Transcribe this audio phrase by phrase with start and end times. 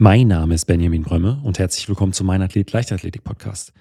[0.00, 3.72] Mein Name ist Benjamin Brömme und herzlich willkommen zu Mein Athlet Leichtathletik Podcast.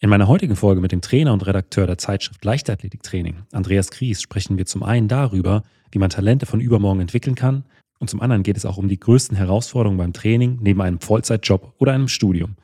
[0.00, 4.20] In meiner heutigen Folge mit dem Trainer und Redakteur der Zeitschrift Leichtathletik Training, Andreas Kries,
[4.20, 7.64] sprechen wir zum einen darüber, wie man Talente von übermorgen entwickeln kann
[8.00, 11.72] und zum anderen geht es auch um die größten Herausforderungen beim Training neben einem Vollzeitjob
[11.78, 12.56] oder einem Studium.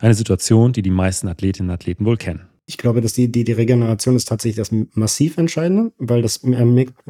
[0.00, 3.42] Eine Situation, die die meisten Athletinnen und Athleten wohl kennen ich glaube, dass die, die,
[3.42, 6.42] die Regeneration ist tatsächlich das massiv Entscheidende, weil das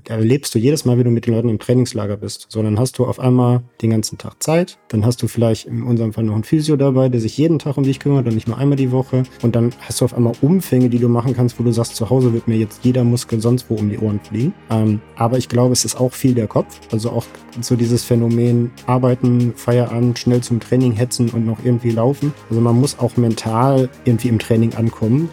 [0.09, 2.47] erlebst du jedes Mal, wie du mit den Leuten im Trainingslager bist.
[2.49, 4.79] So, dann hast du auf einmal den ganzen Tag Zeit.
[4.89, 7.77] Dann hast du vielleicht in unserem Fall noch einen Physio dabei, der sich jeden Tag
[7.77, 9.25] um dich kümmert und nicht nur einmal die Woche.
[9.43, 12.09] Und dann hast du auf einmal Umfänge, die du machen kannst, wo du sagst, zu
[12.09, 14.55] Hause wird mir jetzt jeder Muskel sonst wo um die Ohren fliegen.
[14.71, 16.81] Ähm, aber ich glaube, es ist auch viel der Kopf.
[16.91, 17.27] Also auch
[17.61, 22.33] so dieses Phänomen Arbeiten, Feierabend, schnell zum Training hetzen und noch irgendwie laufen.
[22.49, 25.29] Also man muss auch mental irgendwie im Training ankommen.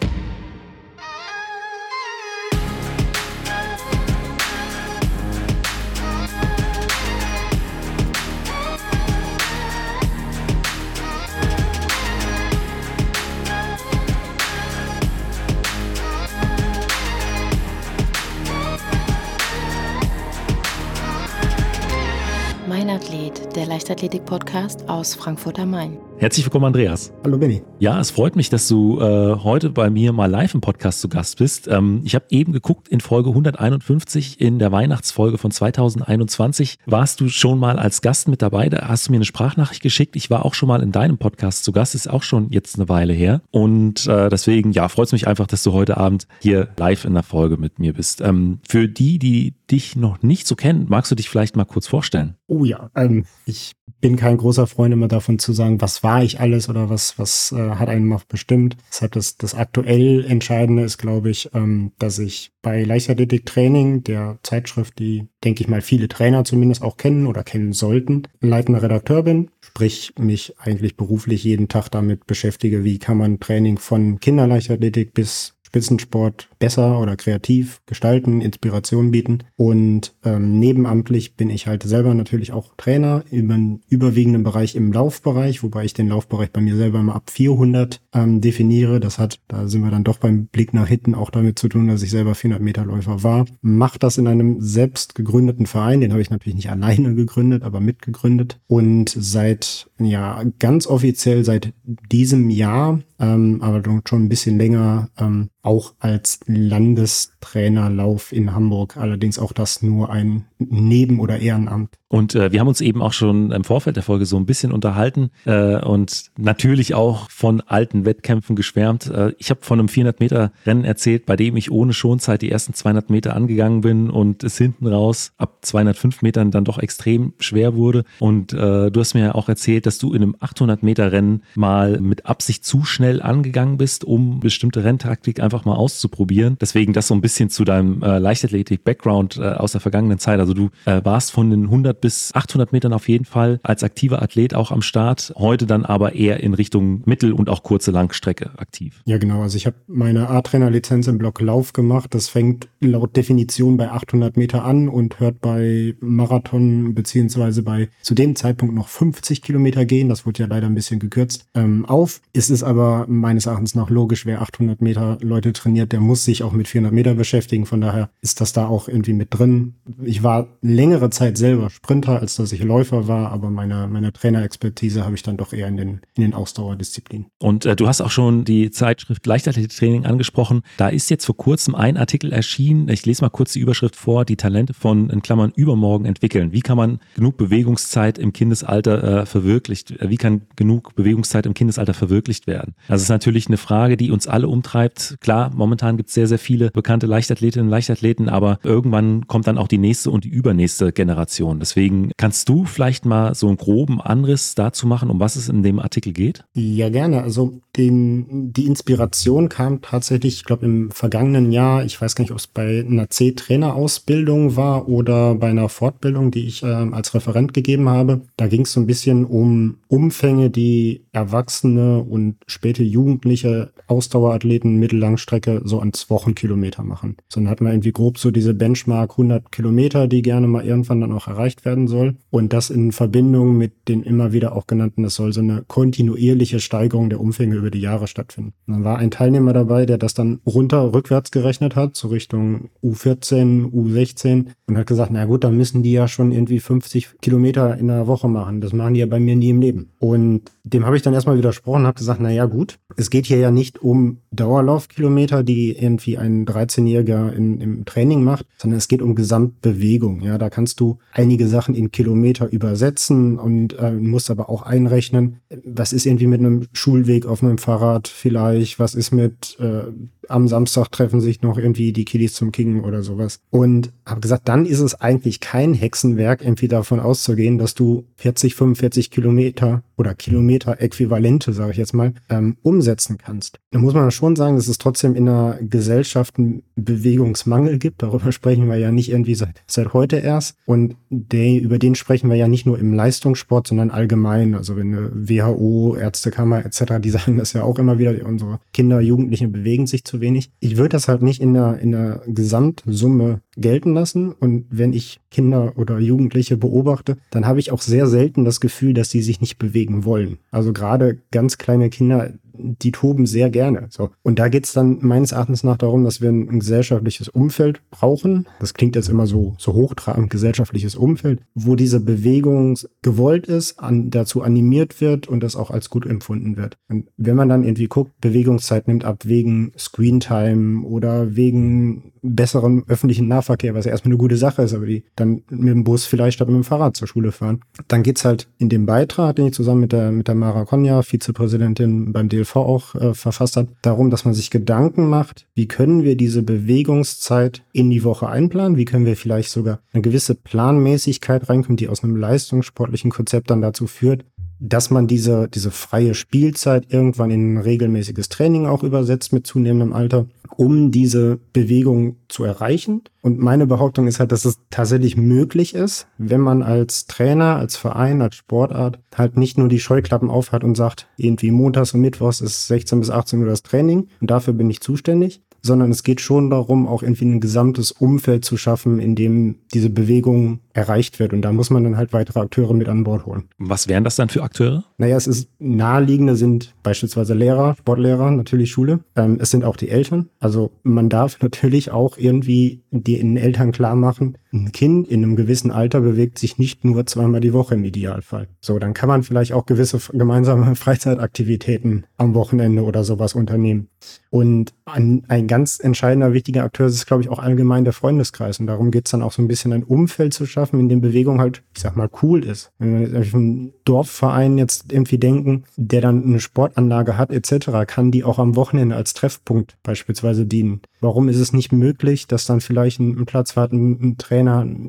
[23.88, 25.96] Leichtathletik-Podcast aus Frankfurt am Main.
[26.18, 27.10] Herzlich willkommen, Andreas.
[27.24, 27.62] Hallo, Benny.
[27.78, 31.08] Ja, es freut mich, dass du äh, heute bei mir mal live im Podcast zu
[31.08, 31.68] Gast bist.
[31.68, 37.28] Ähm, ich habe eben geguckt, in Folge 151, in der Weihnachtsfolge von 2021, warst du
[37.28, 38.68] schon mal als Gast mit dabei.
[38.68, 40.16] Da hast du mir eine Sprachnachricht geschickt.
[40.16, 42.90] Ich war auch schon mal in deinem Podcast zu Gast, ist auch schon jetzt eine
[42.90, 43.40] Weile her.
[43.52, 47.14] Und äh, deswegen, ja, freut es mich einfach, dass du heute Abend hier live in
[47.14, 48.20] der Folge mit mir bist.
[48.20, 51.86] Ähm, für die, die dich noch nicht so kennen, magst du dich vielleicht mal kurz
[51.86, 52.36] vorstellen?
[52.46, 56.40] Oh ja, ähm, ich bin kein großer Freund immer davon zu sagen, was war ich
[56.40, 58.76] alles oder was, was äh, hat einen noch bestimmt.
[58.88, 64.38] Deshalb das, das aktuell Entscheidende ist, glaube ich, ähm, dass ich bei Leichtathletik Training, der
[64.42, 69.22] Zeitschrift, die, denke ich mal, viele Trainer zumindest auch kennen oder kennen sollten, leitender Redakteur
[69.22, 69.50] bin.
[69.60, 75.54] Sprich, mich eigentlich beruflich jeden Tag damit beschäftige, wie kann man Training von Kinderleichtathletik bis
[75.68, 79.40] Spitzensport besser oder kreativ gestalten, Inspiration bieten.
[79.54, 85.62] Und ähm, nebenamtlich bin ich halt selber natürlich auch Trainer im überwiegenden Bereich im Laufbereich,
[85.62, 88.98] wobei ich den Laufbereich bei mir selber mal ab 400 ähm, definiere.
[88.98, 91.88] Das hat, da sind wir dann doch beim Blick nach hinten auch damit zu tun,
[91.88, 93.44] dass ich selber 400 Meter Läufer war.
[93.60, 97.80] Mache das in einem selbst gegründeten Verein, den habe ich natürlich nicht alleine gegründet, aber
[97.80, 98.58] mitgegründet.
[98.66, 101.72] Und seit, ja, ganz offiziell seit
[102.10, 108.96] diesem Jahr ähm, aber schon ein bisschen länger ähm, auch als Landestrainerlauf in Hamburg.
[108.96, 111.90] Allerdings auch das nur ein Neben- oder Ehrenamt.
[112.08, 114.72] Und äh, wir haben uns eben auch schon im Vorfeld der Folge so ein bisschen
[114.72, 119.10] unterhalten äh, und natürlich auch von alten Wettkämpfen geschwärmt.
[119.10, 122.50] Äh, ich habe von einem 400 Meter Rennen erzählt, bei dem ich ohne Schonzeit die
[122.50, 127.34] ersten 200 Meter angegangen bin und es hinten raus ab 205 Metern dann doch extrem
[127.38, 128.04] schwer wurde.
[128.20, 131.42] Und äh, du hast mir ja auch erzählt, dass du in einem 800 Meter Rennen
[131.54, 136.58] mal mit Absicht zu schnell angegangen bist, um bestimmte Renntaktik einfach mal auszuprobieren.
[136.60, 140.40] Deswegen das so ein bisschen zu deinem äh, Leichtathletik-Background äh, aus der vergangenen Zeit.
[140.40, 144.20] Also du äh, warst von den 100 bis 800 Metern auf jeden Fall als aktiver
[144.20, 148.50] Athlet auch am Start, heute dann aber eher in Richtung Mittel- und auch kurze Langstrecke
[148.58, 149.00] aktiv.
[149.06, 149.40] Ja, genau.
[149.40, 152.14] Also ich habe meine A-Trainer-Lizenz im Block Lauf gemacht.
[152.14, 158.14] Das fängt laut Definition bei 800 Meter an und hört bei Marathon beziehungsweise bei zu
[158.14, 160.08] dem Zeitpunkt noch 50 Kilometer gehen.
[160.08, 162.20] Das wurde ja leider ein bisschen gekürzt ähm, auf.
[162.32, 166.42] Es ist aber meines Erachtens nach logisch, wer 800 Meter Leute trainiert, der muss sich
[166.42, 167.66] auch mit 400 Meter beschäftigen.
[167.66, 169.74] Von daher ist das da auch irgendwie mit drin.
[170.02, 175.04] Ich war längere Zeit selber Sprinter, als dass ich Läufer war, aber meine, meine Trainerexpertise
[175.04, 177.26] habe ich dann doch eher in den, in den Ausdauerdisziplinen.
[177.38, 180.62] Und äh, du hast auch schon die Zeitschrift Leichtathletiktraining angesprochen.
[180.76, 182.88] Da ist jetzt vor kurzem ein Artikel erschienen.
[182.88, 184.24] Ich lese mal kurz die Überschrift vor.
[184.24, 186.52] Die Talente von, in Klammern, übermorgen entwickeln.
[186.52, 189.26] Wie kann man genug Bewegungszeit im Kindesalter äh,
[189.68, 192.74] verwirklicht, wie kann genug Bewegungszeit im Kindesalter verwirklicht werden?
[192.88, 195.16] Das ist natürlich eine Frage, die uns alle umtreibt.
[195.20, 199.58] Klar, momentan gibt es sehr, sehr viele bekannte Leichtathletinnen und Leichtathleten, aber irgendwann kommt dann
[199.58, 201.58] auch die nächste und die übernächste Generation.
[201.58, 205.62] Deswegen kannst du vielleicht mal so einen groben Anriss dazu machen, um was es in
[205.62, 206.44] dem Artikel geht?
[206.54, 207.22] Ja, gerne.
[207.22, 212.32] Also den, die Inspiration kam tatsächlich, ich glaube, im vergangenen Jahr, ich weiß gar nicht,
[212.32, 217.54] ob es bei einer C-Trainerausbildung war oder bei einer Fortbildung, die ich äh, als Referent
[217.54, 218.22] gegeben habe.
[218.36, 219.57] Da ging es so ein bisschen um
[219.88, 227.16] Umfänge, die Erwachsene und späte Jugendliche Ausdauerathleten Mittellangstrecke so an Wochenkilometer machen.
[227.28, 231.00] So, dann hatten wir irgendwie grob so diese Benchmark 100 Kilometer, die gerne mal irgendwann
[231.00, 232.16] dann auch erreicht werden soll.
[232.30, 236.60] Und das in Verbindung mit den immer wieder auch genannten, es soll so eine kontinuierliche
[236.60, 238.52] Steigerung der Umfänge über die Jahre stattfinden.
[238.66, 242.68] Und dann war ein Teilnehmer dabei, der das dann runter rückwärts gerechnet hat, so Richtung
[242.82, 247.76] U14, U16 und hat gesagt, na gut, dann müssen die ja schon irgendwie 50 Kilometer
[247.78, 248.60] in der Woche machen.
[248.60, 249.90] Das machen die ja bei mir nie nie im Leben.
[249.98, 253.26] Und dem habe ich dann erstmal widersprochen und habe gesagt, na ja, gut, es geht
[253.26, 259.02] hier ja nicht um Dauerlaufkilometer, die irgendwie ein 13-Jähriger im Training macht, sondern es geht
[259.02, 260.20] um Gesamtbewegung.
[260.20, 265.40] Ja, da kannst du einige Sachen in Kilometer übersetzen und äh, musst aber auch einrechnen,
[265.64, 269.84] was ist irgendwie mit einem Schulweg auf meinem Fahrrad vielleicht, was ist mit äh,
[270.28, 273.40] am Samstag treffen sich noch irgendwie die Kiddies zum Kicken oder sowas.
[273.50, 278.54] Und habe gesagt, dann ist es eigentlich kein Hexenwerk, irgendwie davon auszugehen, dass du 40,
[278.54, 283.58] 45 Kilometer oder Kilometer-Äquivalente, sage ich jetzt mal, ähm, umsetzen kannst.
[283.70, 288.02] Da muss man schon sagen, dass es trotzdem in einer Gesellschaft einen Bewegungsmangel gibt.
[288.02, 290.56] Darüber sprechen wir ja nicht irgendwie seit, seit heute erst.
[290.66, 294.54] Und der, über den sprechen wir ja nicht nur im Leistungssport, sondern allgemein.
[294.54, 299.00] Also wenn eine WHO, Ärztekammer etc., die sagen das ja auch immer wieder, unsere Kinder,
[299.00, 300.50] Jugendliche bewegen sich zu wenig.
[300.60, 304.32] Ich würde das halt nicht in der, in der Gesamtsumme gelten lassen.
[304.32, 308.94] Und wenn ich Kinder oder Jugendliche beobachte, dann habe ich auch sehr selten das Gefühl,
[308.94, 310.38] dass sie sich nicht bewegen wollen.
[310.50, 313.86] Also gerade ganz kleine Kinder, die toben sehr gerne.
[313.90, 314.10] So.
[314.22, 317.80] Und da geht es dann meines Erachtens nach darum, dass wir ein, ein, gesellschaftliches Umfeld
[317.90, 318.46] brauchen.
[318.60, 324.10] Das klingt jetzt immer so, so hochtrabend, gesellschaftliches Umfeld, wo diese Bewegung gewollt ist, an,
[324.10, 326.76] dazu animiert wird und das auch als gut empfunden wird.
[326.88, 333.28] Und wenn man dann irgendwie guckt, Bewegungszeit nimmt ab wegen Screentime oder wegen besseren öffentlichen
[333.28, 336.34] Nahverkehr, was ja erstmal eine gute Sache ist, aber die dann mit dem Bus vielleicht
[336.34, 337.60] statt mit dem Fahrrad zur Schule fahren.
[337.86, 341.02] Dann geht's halt in dem Beitrag, den ich zusammen mit der, mit der Mara Konja,
[341.02, 346.04] Vizepräsidentin beim DLV auch äh, verfasst hat, darum, dass man sich Gedanken macht, wie können
[346.04, 351.48] wir diese Bewegungszeit in die Woche einplanen, wie können wir vielleicht sogar eine gewisse Planmäßigkeit
[351.48, 354.24] reinkommen, die aus einem leistungssportlichen Konzept dann dazu führt,
[354.60, 359.92] dass man diese, diese freie Spielzeit irgendwann in ein regelmäßiges Training auch übersetzt mit zunehmendem
[359.92, 360.26] Alter,
[360.58, 363.02] um diese Bewegung zu erreichen.
[363.22, 367.76] Und meine Behauptung ist halt, dass es tatsächlich möglich ist, wenn man als Trainer, als
[367.76, 372.40] Verein, als Sportart halt nicht nur die Scheuklappen aufhat und sagt, irgendwie montags und mittwochs
[372.40, 376.20] ist 16 bis 18 Uhr das Training und dafür bin ich zuständig, sondern es geht
[376.20, 381.32] schon darum, auch irgendwie ein gesamtes Umfeld zu schaffen, in dem diese Bewegung erreicht wird.
[381.32, 383.44] Und da muss man dann halt weitere Akteure mit an Bord holen.
[383.58, 384.84] Was wären das dann für Akteure?
[384.96, 389.00] Naja, es ist naheliegende sind beispielsweise Lehrer, Sportlehrer, natürlich Schule.
[389.14, 390.28] Ähm, es sind auch die Eltern.
[390.40, 395.70] Also man darf natürlich auch irgendwie den Eltern klar machen, ein Kind in einem gewissen
[395.70, 398.48] Alter bewegt sich nicht nur zweimal die Woche im Idealfall.
[398.60, 403.88] So, dann kann man vielleicht auch gewisse gemeinsame Freizeitaktivitäten am Wochenende oder sowas unternehmen.
[404.30, 408.60] Und ein, ein ganz entscheidender, wichtiger Akteur ist, glaube ich, auch allgemein der Freundeskreis.
[408.60, 411.00] Und darum geht es dann auch so ein bisschen ein Umfeld zu schaffen, in dem
[411.00, 412.70] Bewegung halt, ich sag mal, cool ist.
[412.78, 418.10] Wenn wir jetzt einen Dorfverein jetzt irgendwie denken, der dann eine Sportanlage hat, etc., kann
[418.10, 420.82] die auch am Wochenende als Treffpunkt beispielsweise dienen.
[421.00, 424.37] Warum ist es nicht möglich, dass dann vielleicht ein, ein Platzwart, ein, ein Trainer,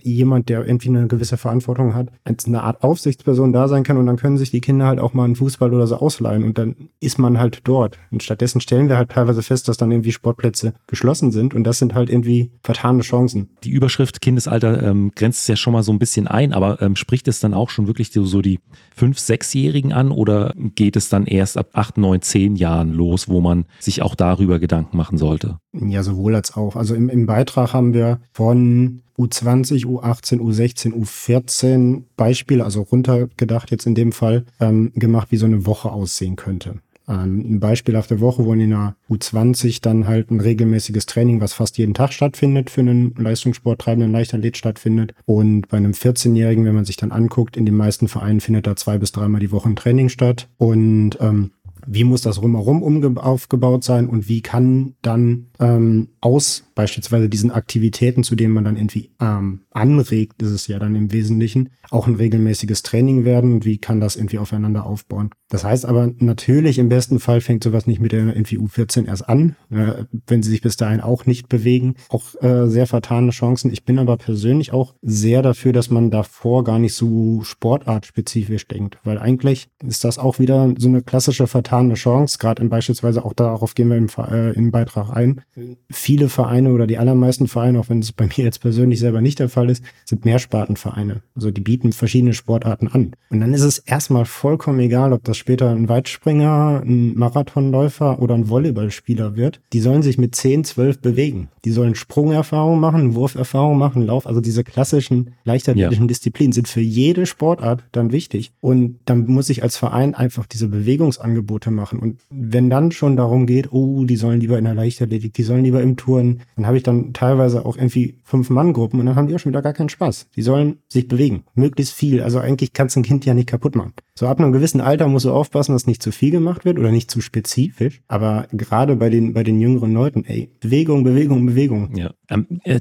[0.02, 4.06] jemand, der irgendwie eine gewisse Verantwortung hat, als eine Art Aufsichtsperson da sein kann und
[4.06, 6.76] dann können sich die Kinder halt auch mal einen Fußball oder so ausleihen und dann
[7.00, 7.98] ist man halt dort.
[8.12, 11.80] Und stattdessen stellen wir halt teilweise fest, dass dann irgendwie Sportplätze geschlossen sind und das
[11.80, 13.50] sind halt irgendwie vertane Chancen.
[13.64, 16.96] Die Überschrift Kindesalter ähm, grenzt es ja schon mal so ein bisschen ein, aber ähm,
[16.96, 18.60] spricht es dann auch schon wirklich so, so die
[18.96, 23.42] fünf, sechsjährigen an oder geht es dann erst ab acht, neun, zehn Jahren los, wo
[23.42, 25.60] man sich auch darüber Gedanken machen sollte?
[25.74, 26.76] Ja, sowohl als auch.
[26.76, 33.86] Also im, im Beitrag haben wir von U20, U18, U16, U14 Beispiele, also runtergedacht jetzt
[33.86, 36.76] in dem Fall, ähm, gemacht, wie so eine Woche aussehen könnte.
[37.10, 41.78] Ähm, ein beispielhafte Woche, wo in der U20 dann halt ein regelmäßiges Training, was fast
[41.80, 45.16] jeden Tag stattfindet, für einen Leistungssport treibenden Leichtathlet stattfindet.
[45.26, 48.76] Und bei einem 14-Jährigen, wenn man sich dann anguckt, in den meisten Vereinen findet da
[48.76, 50.48] zwei bis dreimal die Woche ein Training statt.
[50.58, 51.52] Und ähm,
[51.88, 58.24] wie muss das rumherum aufgebaut sein und wie kann dann ähm, aus beispielsweise diesen Aktivitäten,
[58.24, 62.16] zu denen man dann irgendwie ähm, anregt, ist es ja dann im Wesentlichen, auch ein
[62.16, 65.32] regelmäßiges Training werden und wie kann das irgendwie aufeinander aufbauen.
[65.50, 69.28] Das heißt aber natürlich, im besten Fall fängt sowas nicht mit der irgendwie U14 erst
[69.28, 71.96] an, äh, wenn sie sich bis dahin auch nicht bewegen.
[72.10, 73.72] Auch äh, sehr vertane Chancen.
[73.72, 79.00] Ich bin aber persönlich auch sehr dafür, dass man davor gar nicht so sportartspezifisch denkt,
[79.04, 83.74] weil eigentlich ist das auch wieder so eine klassische vertane Chance, gerade beispielsweise auch darauf
[83.74, 85.42] gehen wir im, äh, im Beitrag ein.
[85.90, 89.40] Viele Vereine oder die allermeisten Vereine, auch wenn es bei mir jetzt persönlich selber nicht
[89.40, 91.24] der Fall ist, sind Mehrspartenvereine.
[91.36, 93.16] Also die bieten verschiedene Sportarten an.
[93.32, 98.36] Und dann ist es erstmal vollkommen egal, ob das später ein Weitspringer, ein Marathonläufer oder
[98.36, 99.62] ein Volleyballspieler wird.
[99.74, 101.50] Die sollen sich mit 10, 12 bewegen.
[101.66, 104.28] Die sollen Sprungerfahrung machen, Wurferfahrung machen, Lauf.
[104.28, 106.08] Also diese klassischen leichtathletischen ja.
[106.08, 108.52] Disziplinen sind für jede Sportart dann wichtig.
[108.62, 112.00] Und dann muss ich als Verein einfach diese Bewegungsangebote machen.
[112.00, 115.64] Und wenn dann schon darum geht, oh, die sollen lieber in der Leichtathletik, die sollen
[115.64, 119.28] lieber im Touren, dann habe ich dann teilweise auch irgendwie fünf Mann-Gruppen und dann haben
[119.28, 120.28] die auch schon wieder gar keinen Spaß.
[120.36, 122.22] Die sollen sich bewegen, möglichst viel.
[122.22, 123.94] Also eigentlich kannst du ein Kind ja nicht kaputt machen.
[124.20, 126.92] So ab einem gewissen Alter musst du aufpassen, dass nicht zu viel gemacht wird oder
[126.92, 128.02] nicht zu spezifisch.
[128.10, 131.96] Aber gerade bei den, bei den jüngeren Leuten, ey, Bewegung, Bewegung, Bewegung.
[131.96, 132.12] Ja,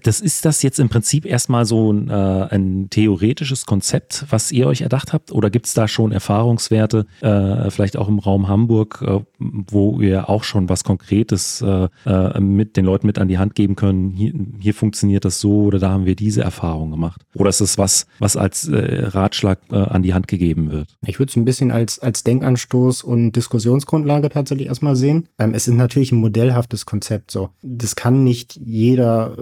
[0.03, 4.67] das ist das jetzt im Prinzip erstmal so ein, äh, ein theoretisches Konzept, was ihr
[4.67, 5.33] euch erdacht habt?
[5.33, 10.29] Oder gibt es da schon Erfahrungswerte, äh, vielleicht auch im Raum Hamburg, äh, wo ihr
[10.29, 14.11] auch schon was Konkretes äh, äh, mit den Leuten mit an die Hand geben können?
[14.11, 17.23] Hier, hier funktioniert das so oder da haben wir diese Erfahrung gemacht?
[17.35, 20.97] Oder ist es was, was als Ratschlag an die Hand gegeben wird?
[21.07, 25.29] Ich würde es ein bisschen als, als Denkanstoß und Diskussionsgrundlage tatsächlich erstmal sehen.
[25.39, 27.51] Ähm, es ist natürlich ein modellhaftes Konzept so.
[27.63, 29.38] Das kann nicht jeder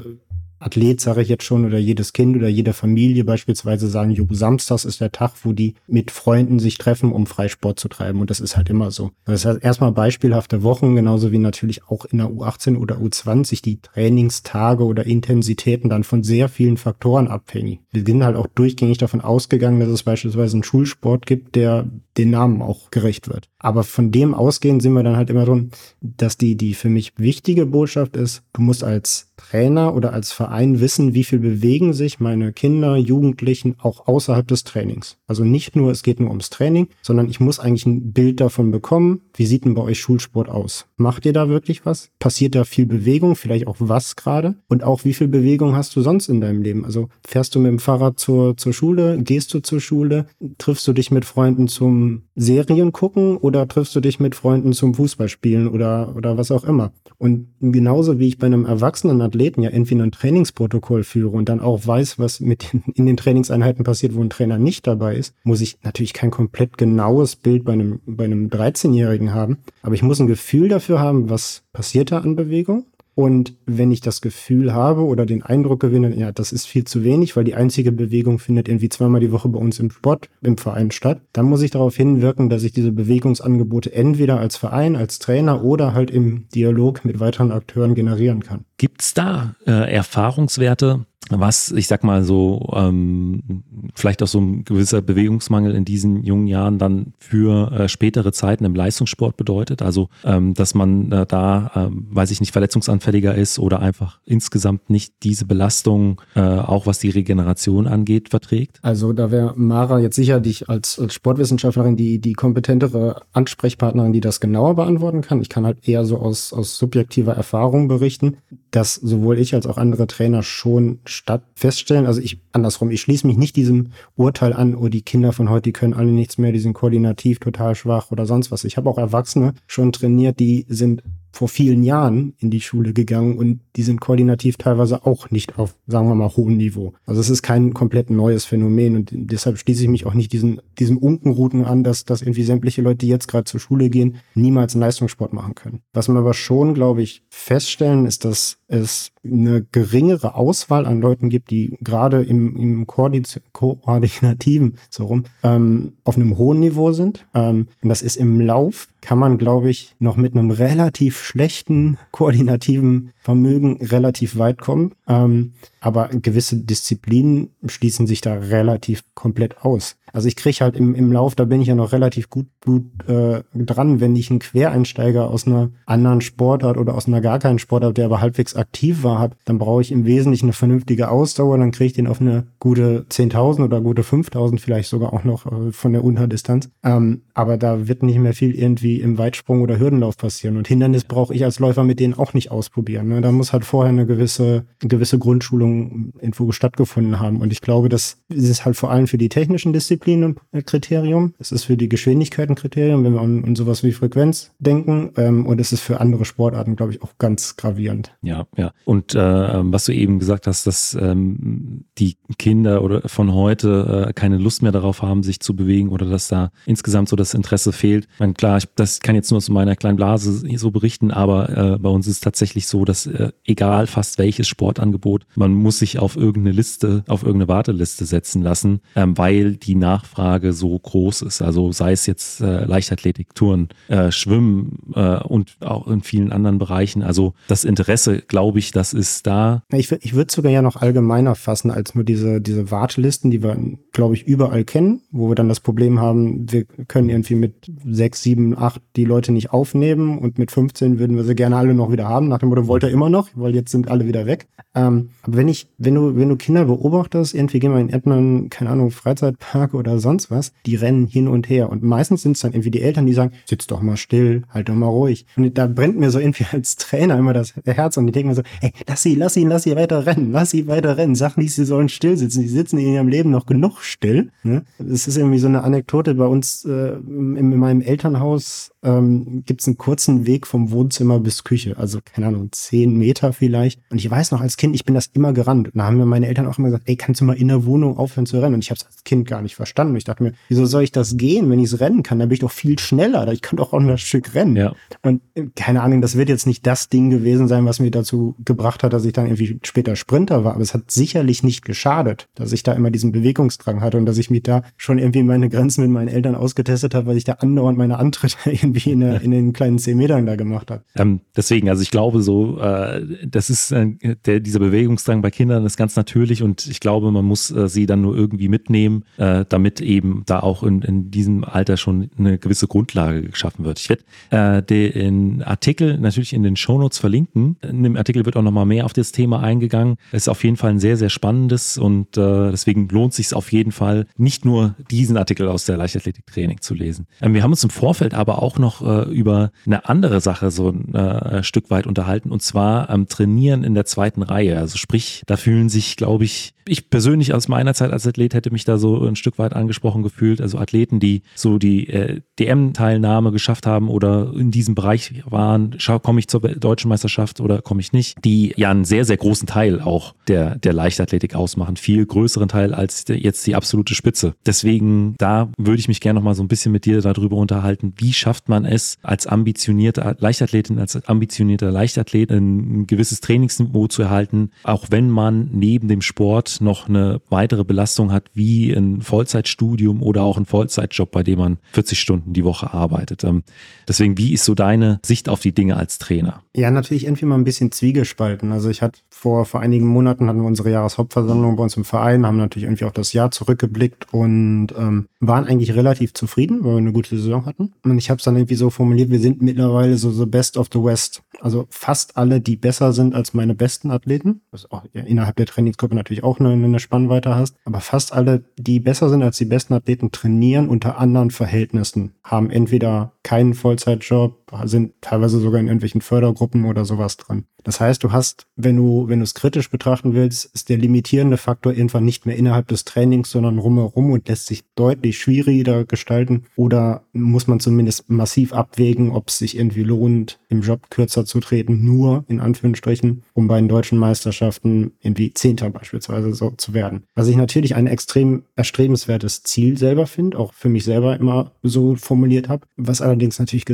[0.59, 4.87] Athlet, sage ich jetzt schon, oder jedes Kind oder jede Familie beispielsweise sagen, jo, Samstags
[4.87, 8.21] ist der Tag, wo die mit Freunden sich treffen, um Freisport zu treiben.
[8.21, 9.11] Und das ist halt immer so.
[9.27, 13.81] Das heißt, erstmal beispielhafte Wochen, genauso wie natürlich auch in der U18 oder U20 die
[13.83, 17.81] Trainingstage oder Intensitäten dann von sehr vielen Faktoren abhängig.
[17.93, 21.87] Wir sind halt auch durchgängig davon ausgegangen, dass es beispielsweise einen Schulsport gibt, der
[22.17, 23.49] den Namen auch gerecht wird.
[23.59, 27.13] Aber von dem ausgehend sind wir dann halt immer drin, dass die, die für mich
[27.19, 32.19] wichtige Botschaft ist, du musst als Trainer oder als Verein wissen, wie viel bewegen sich
[32.19, 35.19] meine Kinder, Jugendlichen auch außerhalb des Trainings.
[35.29, 38.71] Also nicht nur, es geht nur ums Training, sondern ich muss eigentlich ein Bild davon
[38.73, 40.87] bekommen, wie sieht denn bei euch Schulsport aus?
[40.97, 42.11] Macht ihr da wirklich was?
[42.19, 43.37] Passiert da viel Bewegung?
[43.37, 44.57] Vielleicht auch was gerade?
[44.69, 46.85] Und auch wie viel Bewegung hast du sonst in deinem Leben?
[46.85, 49.19] Also fährst du mit dem Fahrrad zur, zur Schule?
[49.23, 50.27] Gehst du zur Schule?
[50.59, 54.95] Triffst du dich mit Freunden zum Serien gucken oder triffst du dich mit Freunden zum
[54.95, 56.93] Fußballspielen oder, oder was auch immer?
[57.19, 61.61] Und genauso wie ich bei einem erwachsenen Athleten ja entweder ein Trainingsprotokoll führe und dann
[61.61, 65.61] auch weiß, was mit in den Trainingseinheiten passiert, wo ein Trainer nicht dabei ist, muss
[65.61, 69.59] ich natürlich kein komplett genaues Bild bei einem, bei einem 13-Jährigen haben.
[69.83, 74.03] Aber ich muss ein Gefühl dafür haben, was passiert da an Bewegung und wenn ich
[74.03, 77.55] das Gefühl habe oder den Eindruck gewinne, ja, das ist viel zu wenig, weil die
[77.55, 81.47] einzige Bewegung findet irgendwie zweimal die Woche bei uns im Sport, im Verein statt, dann
[81.47, 86.11] muss ich darauf hinwirken, dass ich diese Bewegungsangebote entweder als Verein, als Trainer oder halt
[86.11, 88.67] im Dialog mit weiteren Akteuren generieren kann.
[88.77, 93.63] Gibt's da äh, Erfahrungswerte, was, ich sag mal so, ähm,
[93.95, 98.65] vielleicht auch so ein gewisser Bewegungsmangel in diesen jungen Jahren dann für äh, spätere Zeiten
[98.65, 99.83] im Leistungssport bedeutet.
[99.83, 104.89] Also, ähm, dass man äh, da, äh, weiß ich nicht, verletzungsanfälliger ist oder einfach insgesamt
[104.91, 108.79] nicht diese Belastung, äh, auch was die Regeneration angeht, verträgt.
[108.83, 114.21] Also da wäre Mara jetzt sicher dich als, als Sportwissenschaftlerin die, die kompetentere Ansprechpartnerin, die
[114.21, 115.41] das genauer beantworten kann.
[115.41, 118.37] Ich kann halt eher so aus, aus subjektiver Erfahrung berichten,
[118.71, 122.07] dass sowohl ich als auch andere Trainer schon statt feststellen.
[122.07, 125.63] Also ich andersrum, ich schließe mich nicht diesem Urteil an, oh, die Kinder von heute,
[125.63, 128.65] die können alle nichts mehr, die sind koordinativ total schwach oder sonst was.
[128.65, 131.03] Ich habe auch Erwachsene schon trainiert, die sind
[131.37, 135.77] vor vielen Jahren in die Schule gegangen und die sind koordinativ teilweise auch nicht auf,
[135.87, 136.95] sagen wir mal, hohem Niveau.
[137.05, 140.63] Also es ist kein komplett neues Phänomen und deshalb schließe ich mich auch nicht diesen,
[140.79, 144.75] diesem Unkenrouten an, dass, dass irgendwie sämtliche Leute, die jetzt gerade zur Schule gehen, niemals
[144.75, 145.83] einen Leistungssport machen können.
[145.93, 151.29] Was wir aber schon, glaube ich, feststellen, ist, dass es eine geringere Auswahl an Leuten
[151.29, 157.27] gibt, die gerade im, im Koordinativen so rum ähm, auf einem hohen Niveau sind.
[157.35, 161.97] Ähm, und das ist im Lauf kann man, glaube ich, noch mit einem relativ schlechten
[162.11, 164.97] koordinativen Vermögen relativ weit kommen.
[165.07, 165.53] Ähm,
[165.87, 169.97] aber gewisse Disziplinen schließen sich da relativ komplett aus.
[170.13, 172.87] Also ich kriege halt im, im Lauf, da bin ich ja noch relativ gut, gut
[173.07, 177.59] äh, dran, wenn ich einen Quereinsteiger aus einer anderen Sportart oder aus einer gar keinen
[177.59, 181.59] Sportart, der aber halbwegs aktiv war, habe, dann brauche ich im Wesentlichen eine vernünftige Ausdauer,
[181.59, 185.45] dann kriege ich den auf eine gute 10.000 oder gute 5.000 vielleicht sogar auch noch
[185.47, 186.71] äh, von der Unterdistanz.
[186.83, 190.57] Ähm, aber da wird nicht mehr viel irgendwie im Weitsprung oder Hürdenlauf passieren.
[190.57, 193.09] Und Hindernis brauche ich als Läufer mit denen auch nicht ausprobieren.
[193.09, 193.21] Ne?
[193.21, 195.76] Da muss halt vorher eine gewisse, gewisse Grundschulung
[196.21, 197.41] irgendwo stattgefunden haben.
[197.41, 201.35] Und ich glaube, das ist halt vor allem für die technischen Disziplinen ein Kriterium.
[201.39, 205.11] Es ist für die Geschwindigkeit ein Kriterium, wenn wir an, an sowas wie Frequenz denken.
[205.17, 208.17] Ähm, und es ist für andere Sportarten, glaube ich, auch ganz gravierend.
[208.23, 208.73] Ja, ja.
[208.85, 214.13] Und äh, was du eben gesagt hast, dass ähm, die Kinder oder von heute äh,
[214.13, 217.73] keine Lust mehr darauf haben, sich zu bewegen oder dass da insgesamt so das Interesse
[217.73, 218.09] fehlt.
[218.15, 221.75] Ich meine, klar, ich, das kann jetzt nur aus meiner kleinen Blase so berichten, aber
[221.75, 225.79] äh, bei uns ist es tatsächlich so, dass äh, egal fast welches Sportangebot, man muss
[225.79, 231.23] sich auf irgendeine Liste, auf irgendeine Warteliste setzen lassen, ähm, weil die Nachfrage so groß
[231.23, 231.43] ist.
[231.43, 236.59] Also sei es jetzt äh, Leichtathletik, Touren, äh, Schwimmen äh, und auch in vielen anderen
[236.59, 237.03] Bereichen.
[237.03, 239.63] Also das Interesse, glaube ich, das ist da.
[239.73, 243.59] Ich, ich würde sogar ja noch allgemeiner fassen als nur diese, diese Wartelisten, die wir,
[243.93, 248.23] glaube ich, überall kennen, wo wir dann das Problem haben, wir können irgendwie mit sechs,
[248.23, 251.75] sieben, acht die Leute nicht aufnehmen und mit 15 wechseln, würden wir sie gerne alle
[251.75, 252.29] noch wieder haben.
[252.29, 254.49] Nach dem Motto, wollte er immer noch, weil jetzt sind alle wieder weg.
[254.75, 258.51] Ähm, aber wenn ich, wenn du, wenn du Kinder beobachtest, irgendwie gehen wir in irgendeinen,
[258.51, 261.71] keine Ahnung, Freizeitpark oder sonst was, die rennen hin und her.
[261.71, 264.69] Und meistens sind es dann irgendwie die Eltern, die sagen, sitz doch mal still, halt
[264.69, 265.27] doch mal ruhig.
[265.37, 268.35] Und da brennt mir so irgendwie als Trainer immer das Herz und die denken mir
[268.35, 271.15] so, ey, lass sie, lass sie, lass sie weiter rennen, lass sie weiter rennen.
[271.15, 272.43] Sag nicht, sie sollen still sitzen.
[272.43, 274.31] Die sitzen in ihrem Leben noch genug still.
[274.43, 274.65] Ne?
[274.79, 279.67] Ist irgendwie so eine Anekdote bei uns äh, in, in meinem Elternhaus ähm, gibt es
[279.67, 281.77] einen kurzen Weg vom Wohnzimmer bis Küche.
[281.77, 283.81] Also, keine Ahnung, zehn Meter vielleicht.
[283.91, 285.69] Und ich weiß noch, als Kind, ich bin das immer gerannt.
[285.69, 287.65] Und da haben mir meine Eltern auch immer gesagt, ey, kannst du mal in der
[287.65, 288.55] Wohnung aufhören zu rennen?
[288.55, 289.95] Und ich habe es als Kind gar nicht verstanden.
[289.95, 292.19] Ich dachte mir, wieso soll ich das gehen, wenn ich es rennen kann?
[292.19, 293.31] Dann bin ich doch viel schneller.
[293.33, 294.57] Ich kann doch auch ein Stück rennen.
[294.57, 294.73] Ja.
[295.03, 298.35] Und äh, keine Ahnung, das wird jetzt nicht das Ding gewesen sein, was mir dazu
[298.45, 300.55] gebracht hat, dass ich dann irgendwie später Sprinter war.
[300.55, 304.19] Aber es hat sicherlich nicht geschadet, dass ich da immer diesen Bewegungsdrang hatte und dass
[304.19, 307.35] ich mich da schon irgendwie meine Grenzen mit meinen Eltern ausgetestet habe, weil ich da
[307.35, 310.83] andauernd meine Antritte irgendwie in, der, in den kleinen zehn Metern da gemacht hat.
[310.95, 315.67] Ähm, deswegen, also ich glaube so, äh, das ist äh, der, dieser Bewegungsdrang bei Kindern
[315.67, 319.45] ist ganz natürlich und ich glaube, man muss äh, sie dann nur irgendwie mitnehmen, äh,
[319.49, 323.81] damit eben da auch in, in diesem Alter schon eine gewisse Grundlage geschaffen wird.
[323.81, 327.57] Ich werde äh, den Artikel natürlich in den Shownotes verlinken.
[327.61, 329.97] In dem Artikel wird auch nochmal mehr auf das Thema eingegangen.
[330.13, 333.51] Es ist auf jeden Fall ein sehr, sehr spannendes und äh, deswegen lohnt sich auf
[333.51, 337.09] jeden Fall, nicht nur diesen Artikel aus der Leichtathletik-Training zu lesen.
[337.21, 340.69] Ähm, wir haben uns im Vorfeld aber auch noch äh, über eine andere Sache so
[340.69, 344.57] ein äh, Stück weit unterhalten und zwar am Trainieren in der zweiten Reihe.
[344.57, 348.51] Also sprich, da fühlen sich, glaube ich, ich persönlich aus meiner Zeit als Athlet hätte
[348.51, 350.41] mich da so ein Stück weit angesprochen gefühlt.
[350.41, 356.19] Also Athleten, die so die äh, DM-Teilnahme geschafft haben oder in diesem Bereich waren, komme
[356.19, 359.81] ich zur deutschen Meisterschaft oder komme ich nicht, die ja einen sehr, sehr großen Teil
[359.81, 361.77] auch der, der Leichtathletik ausmachen.
[361.77, 364.35] Viel größeren Teil als jetzt die absolute Spitze.
[364.45, 367.95] Deswegen, da würde ich mich gerne noch mal so ein bisschen mit dir darüber unterhalten.
[367.97, 374.03] Wie schafft man man es als ambitionierte Leichtathletin, als ambitionierter Leichtathlet ein gewisses Trainingsniveau zu
[374.03, 380.03] erhalten, auch wenn man neben dem Sport noch eine weitere Belastung hat, wie ein Vollzeitstudium
[380.03, 383.25] oder auch ein Vollzeitjob, bei dem man 40 Stunden die Woche arbeitet.
[383.25, 383.43] Ähm,
[383.89, 386.43] deswegen, wie ist so deine Sicht auf die Dinge als Trainer?
[386.55, 388.53] Ja, natürlich irgendwie mal ein bisschen zwiegespalten.
[388.53, 392.27] Also ich hatte vor, vor einigen Monaten hatten wir unsere Jahreshauptversammlung bei uns im Verein,
[392.27, 396.79] haben natürlich irgendwie auch das Jahr zurückgeblickt und ähm, waren eigentlich relativ zufrieden, weil wir
[396.79, 397.75] eine gute Saison hatten.
[397.85, 400.69] Und ich habe es dann irgendwie so formuliert, wir sind mittlerweile so the best of
[400.73, 401.23] the West.
[401.41, 405.47] Also fast alle, die besser sind als meine besten Athleten, was auch ja, innerhalb der
[405.47, 409.45] Trainingsgruppe natürlich auch eine, eine Spannweite hast, aber fast alle, die besser sind als die
[409.45, 416.01] besten Athleten, trainieren unter anderen Verhältnissen, haben entweder keinen Vollzeitjob, sind teilweise sogar in irgendwelchen
[416.01, 417.45] Fördergruppen oder sowas drin.
[417.67, 421.37] Das heißt, du hast, wenn du, wenn du es kritisch betrachten willst, ist der limitierende
[421.37, 426.45] Faktor irgendwann nicht mehr innerhalb des Trainings, sondern rumherum und lässt sich deutlich schwieriger gestalten
[426.55, 431.41] oder muss man zumindest massiv abwägen, ob es sich irgendwie lohnt, im Job kürzer zu
[431.41, 437.03] treten, nur in Anführungsstrichen, um bei den deutschen Meisterschaften irgendwie Zehnter beispielsweise so zu werden.
[437.17, 441.97] Was ich natürlich ein extrem erstrebenswertes Ziel selber finde, auch für mich selber immer so
[441.97, 443.65] formuliert habe, was allerdings natürlich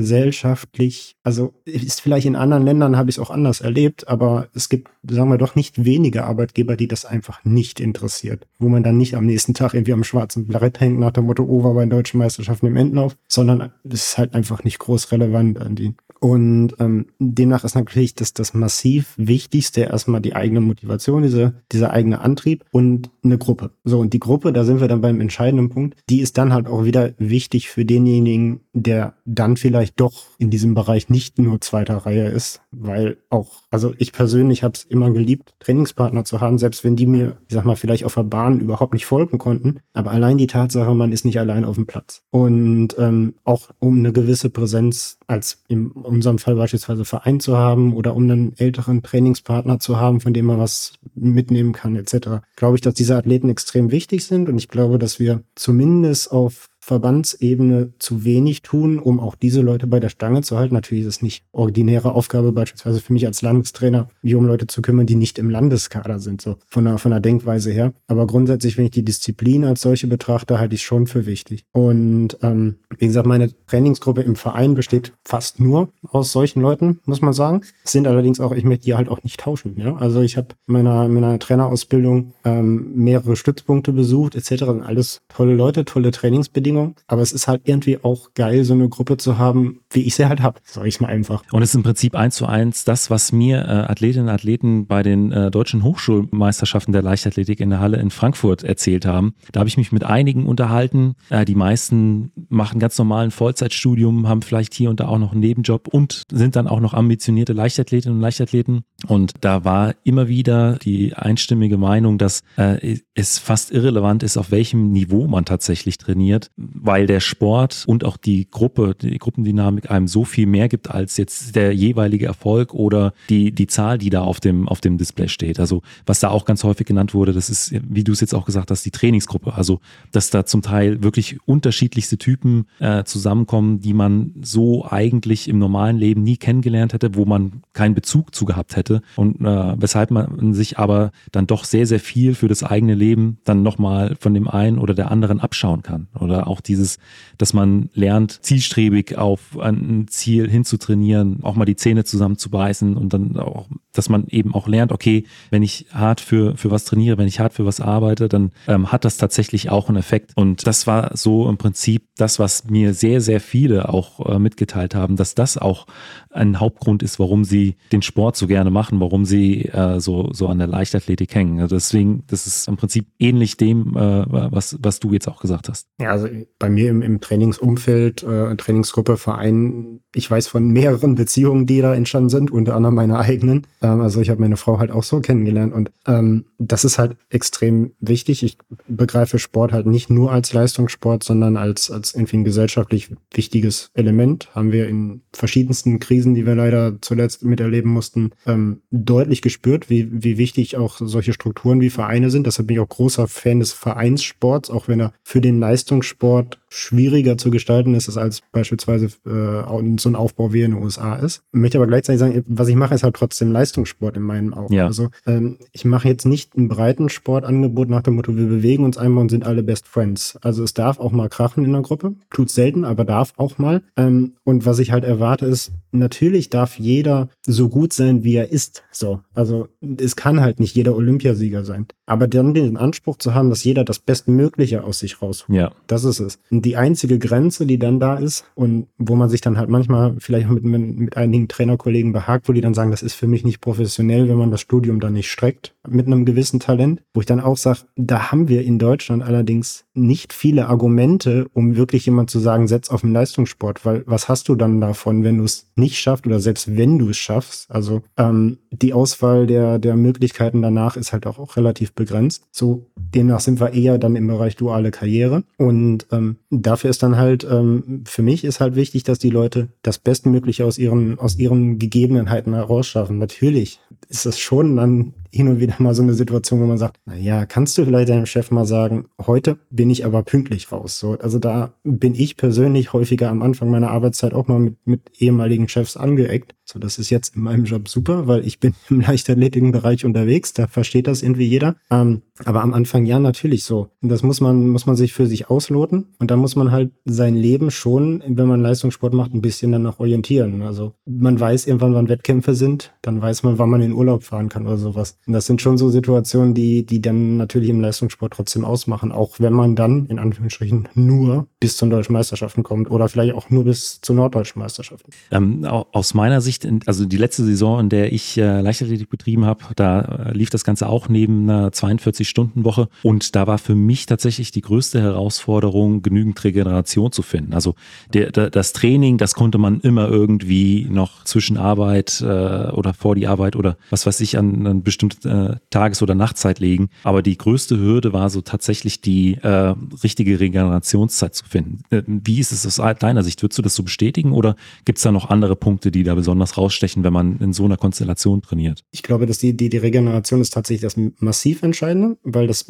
[0.63, 4.69] gesellschaftlich, also ist vielleicht in anderen Ländern habe ich es auch anders erlebt, aber es
[4.69, 8.47] gibt, sagen wir doch, nicht wenige Arbeitgeber, die das einfach nicht interessiert.
[8.59, 11.45] Wo man dann nicht am nächsten Tag irgendwie am schwarzen Brett hängt nach dem Motto,
[11.45, 15.13] oh, war bei den deutschen Meisterschaften im Endlauf, sondern es ist halt einfach nicht groß
[15.13, 15.95] relevant an die.
[16.23, 21.91] Und ähm, demnach ist natürlich das, das massiv Wichtigste erstmal die eigene Motivation, diese, dieser
[21.91, 23.73] eigene Antrieb und eine Gruppe.
[23.83, 26.69] So, und die Gruppe, da sind wir dann beim entscheidenden Punkt, die ist dann halt
[26.69, 31.97] auch wieder wichtig für denjenigen, der dann vielleicht doch in diesem Bereich nicht nur zweiter
[31.97, 36.85] Reihe ist, weil auch, also ich persönlich habe es immer geliebt, Trainingspartner zu haben, selbst
[36.85, 40.13] wenn die mir, ich sag mal, vielleicht auf der Bahn überhaupt nicht folgen konnten, aber
[40.13, 42.23] allein die Tatsache, man ist nicht allein auf dem Platz.
[42.31, 47.95] Und ähm, auch um eine gewisse Präsenz als in unserem Fall beispielsweise Verein zu haben
[47.95, 52.43] oder um einen älteren Trainingspartner zu haben, von dem man was mitnehmen kann, etc.
[52.57, 56.69] Glaube ich, dass diese Athleten extrem wichtig sind und ich glaube, dass wir zumindest auf
[56.85, 60.75] Verbandsebene zu wenig tun, um auch diese Leute bei der Stange zu halten.
[60.75, 64.83] Natürlich ist es nicht ordinäre Aufgabe, beispielsweise für mich als Landestrainer, wie um Leute zu
[64.83, 67.93] kümmern, die nicht im Landeskader sind, so von der, von der Denkweise her.
[68.09, 71.65] Aber grundsätzlich, wenn ich die Disziplin als solche betrachte, halte ich schon für wichtig.
[71.71, 77.23] Und ähm, wie gesagt, meine Trainingsgruppe im Verein besteht fast nur aus solchen Leuten, muss
[77.23, 77.61] man sagen.
[77.85, 79.77] Es sind allerdings auch, ich möchte die halt auch nicht tauschen.
[79.79, 79.95] Ja?
[79.99, 84.65] Also ich habe in meiner, meiner Trainerausbildung ähm, mehrere Stützpunkte besucht, etc.
[84.85, 86.72] Alles tolle Leute, tolle Trainingsbedingungen.
[86.73, 90.15] Bedingungen, aber es ist halt irgendwie auch geil, so eine Gruppe zu haben, wie ich
[90.15, 91.43] sie halt habe, sage ich mal einfach.
[91.53, 94.87] Und es ist im Prinzip eins zu eins das, was mir äh, Athletinnen und Athleten
[94.87, 99.35] bei den äh, deutschen Hochschulmeisterschaften der Leichtathletik in der Halle in Frankfurt erzählt haben.
[99.53, 101.15] Da habe ich mich mit einigen unterhalten.
[101.31, 105.41] Äh, die meisten machen ganz normalen Vollzeitstudium, haben vielleicht hier und da auch noch einen
[105.41, 108.83] Nebenjob und sind dann auch noch ambitionierte Leichtathletinnen und Leichtathleten.
[109.07, 114.51] Und da war immer wieder die einstimmige Meinung, dass äh, es fast irrelevant ist, auf
[114.51, 120.09] welchem Niveau man tatsächlich trainiert, weil der Sport und auch die Gruppe, die Gruppendynamik einem
[120.09, 124.23] so viel mehr gibt als jetzt der jeweilige Erfolg oder die, die Zahl, die da
[124.23, 125.59] auf dem, auf dem Display steht.
[125.61, 128.45] Also was da auch ganz häufig genannt wurde, das ist, wie du es jetzt auch
[128.45, 129.55] gesagt hast, die Trainingsgruppe.
[129.55, 129.81] Also
[130.13, 135.99] dass da zum Teil wirklich unterschiedlichste Typen äh, zusammenkommen, die man so eigentlich im normalen
[135.99, 140.55] Leben nie kennengelernt hätte, wo man keinen Bezug zu gehabt hätte und äh, weshalb man
[140.55, 144.49] sich aber dann doch sehr, sehr viel für das eigene Leben dann nochmal von dem
[144.49, 146.09] einen oder der anderen abschauen kann.
[146.19, 146.99] Oder auch dieses,
[147.39, 153.37] dass man lernt, zielstrebig auf ein Ziel hinzutrainieren, auch mal die Zähne zusammenzubeißen und dann
[153.37, 157.27] auch, dass man eben auch lernt, okay, wenn ich hart für, für was trainiere, wenn
[157.27, 160.33] ich hart für was arbeite, dann ähm, hat das tatsächlich auch einen Effekt.
[160.37, 164.95] Und das war so im Prinzip das, was mir sehr, sehr viele auch äh, mitgeteilt
[164.95, 165.87] haben, dass das auch
[166.31, 170.49] ein Hauptgrund ist, warum sie den Sport so gerne machen, warum sie äh, so, so
[170.49, 171.61] an der Leichtathletik hängen.
[171.61, 175.69] Also deswegen, das ist im Prinzip ähnlich dem, äh, was, was du jetzt auch gesagt
[175.69, 175.89] hast.
[176.01, 176.29] Ja, also
[176.59, 181.95] bei mir im, im Trainingsumfeld, äh, Trainingsgruppe, Verein, ich weiß von mehreren Beziehungen, die da
[181.95, 183.67] entstanden sind, unter anderem meine eigenen.
[183.81, 187.17] Ähm, also ich habe meine Frau halt auch so kennengelernt und ähm, das ist halt
[187.31, 188.43] extrem wichtig.
[188.43, 193.91] Ich begreife Sport halt nicht nur als Leistungssport, sondern als, als irgendwie ein gesellschaftlich wichtiges
[193.95, 194.55] Element.
[194.55, 200.09] Haben wir in verschiedensten Krisen, die wir leider zuletzt miterleben mussten, ähm, deutlich gespürt, wie,
[200.11, 202.47] wie wichtig auch solche Strukturen wie Vereine sind.
[202.47, 206.32] Deshalb bin ich auch großer Fan des Vereinssports, auch wenn er für den Leistungssport
[206.69, 211.43] schwieriger zu gestalten ist, als beispielsweise äh, so ein Aufbau wie in den USA ist.
[211.53, 214.73] Ich möchte aber gleichzeitig sagen, was ich mache, ist halt trotzdem Leistungssport in meinen Augen.
[214.73, 214.87] Ja.
[214.87, 218.97] Also ähm, ich mache jetzt nicht ein breiten Sportangebot nach dem Motto, wir bewegen uns
[218.97, 220.39] einmal und sind alle Best Friends.
[220.41, 223.83] Also es darf auch mal krachen in der Gruppe, tut selten, aber darf auch mal.
[223.97, 228.51] Ähm, und was ich halt erwarte ist, natürlich darf jeder so gut sein, wie er
[228.51, 228.83] ist.
[228.91, 229.69] So, also
[229.99, 231.87] es kann halt nicht jeder Olympiasieger sein.
[232.13, 235.73] Aber dann den Anspruch zu haben, dass jeder das Bestmögliche aus sich rausholt, ja.
[235.87, 236.39] das ist es.
[236.51, 240.17] Und die einzige Grenze, die dann da ist und wo man sich dann halt manchmal
[240.19, 243.63] vielleicht mit, mit, einigen Trainerkollegen behagt, wo die dann sagen, das ist für mich nicht
[243.63, 247.41] professionell, wenn man das Studium dann nicht streckt mit einem gewissen Talent, wo ich dann
[247.41, 252.41] auch sage, da haben wir in Deutschland allerdings nicht viele Argumente, um wirklich jemand zu
[252.41, 255.99] sagen, setz auf den Leistungssport, weil was hast du dann davon, wenn du es nicht
[255.99, 257.71] schaffst oder selbst wenn du es schaffst?
[257.71, 262.45] Also ähm, die Auswahl der, der Möglichkeiten danach ist halt auch, auch relativ begrenzt.
[262.51, 265.45] So, demnach sind wir eher dann im Bereich duale Karriere.
[265.57, 269.69] Und ähm, dafür ist dann halt, ähm, für mich ist halt wichtig, dass die Leute
[269.83, 273.19] das Bestmögliche aus ihren, aus ihren Gegebenheiten herausschaffen.
[273.19, 277.01] Natürlich ist das schon dann hin und wieder mal so eine Situation, wo man sagt,
[277.07, 280.99] na ja, kannst du vielleicht deinem Chef mal sagen, heute bin ich aber pünktlich raus.
[280.99, 285.01] So, also da bin ich persönlich häufiger am Anfang meiner Arbeitszeit auch mal mit, mit
[285.19, 286.55] ehemaligen Chefs angeeckt.
[286.65, 290.67] So, das ist jetzt in meinem Job super, weil ich bin im Leichtathletikbereich unterwegs, da
[290.67, 291.77] versteht das irgendwie jeder.
[291.91, 293.89] Ähm, aber am Anfang ja natürlich so.
[294.01, 296.07] Und das muss man, muss man sich für sich ausloten.
[296.19, 300.01] Und da muss man halt sein Leben schon, wenn man Leistungssport macht, ein bisschen danach
[300.01, 300.63] orientieren.
[300.63, 304.49] Also man weiß irgendwann, wann Wettkämpfe sind, dann weiß man, wann man in Urlaub fahren
[304.49, 305.19] kann oder sowas.
[305.27, 309.39] Und das sind schon so Situationen, die, die dann natürlich im Leistungssport trotzdem ausmachen, auch
[309.39, 313.65] wenn man dann in Anführungsstrichen nur bis zu deutschen Meisterschaften kommt oder vielleicht auch nur
[313.65, 315.13] bis zu norddeutschen Meisterschaften.
[315.31, 319.63] Ähm, aus meiner Sicht, also die letzte Saison, in der ich äh, Leichtathletik betrieben habe,
[319.77, 324.51] da äh, lief das Ganze auch neben einer 42-Stunden-Woche und da war für mich tatsächlich
[324.51, 327.55] die größte Herausforderung, genügend Regeneration zu finden.
[327.55, 327.77] Also
[328.13, 333.15] der, der, das Training, das konnte man immer irgendwie noch zwischen Arbeit äh, oder vor
[333.15, 336.89] die Arbeit oder was weiß ich an, an bestimmten äh, Tages- oder Nachtzeit legen.
[337.05, 341.79] Aber die größte Hürde war so tatsächlich die äh, richtige Regenerationszeit zu finden.
[341.91, 343.43] Äh, wie ist es aus deiner Sicht?
[343.43, 346.57] Würdest du das so bestätigen oder gibt es da noch andere Punkte, die da besonders
[346.57, 348.85] rausstechen, wenn man in so einer Konstellation trainiert?
[348.91, 352.67] Ich glaube, dass die, die, die Regeneration ist tatsächlich das massiv Entscheidende, weil das